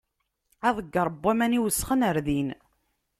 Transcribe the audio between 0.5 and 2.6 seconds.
Aḍegger n waman i iwesxen ɣer din.